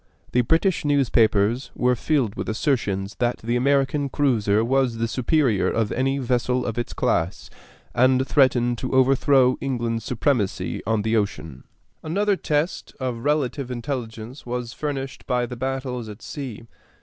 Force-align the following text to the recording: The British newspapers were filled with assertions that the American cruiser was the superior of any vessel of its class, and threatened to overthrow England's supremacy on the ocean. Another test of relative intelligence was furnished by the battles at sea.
The 0.31 0.41
British 0.41 0.83
newspapers 0.83 1.69
were 1.75 1.95
filled 1.95 2.33
with 2.33 2.49
assertions 2.49 3.15
that 3.19 3.37
the 3.43 3.55
American 3.55 4.09
cruiser 4.09 4.65
was 4.65 4.97
the 4.97 5.07
superior 5.07 5.69
of 5.69 5.91
any 5.91 6.17
vessel 6.17 6.65
of 6.65 6.79
its 6.79 6.91
class, 6.91 7.51
and 7.93 8.25
threatened 8.27 8.79
to 8.79 8.93
overthrow 8.93 9.59
England's 9.61 10.03
supremacy 10.03 10.81
on 10.87 11.03
the 11.03 11.15
ocean. 11.15 11.65
Another 12.01 12.35
test 12.35 12.95
of 12.99 13.23
relative 13.23 13.69
intelligence 13.69 14.43
was 14.43 14.73
furnished 14.73 15.27
by 15.27 15.45
the 15.45 15.55
battles 15.55 16.09
at 16.09 16.23
sea. 16.23 16.63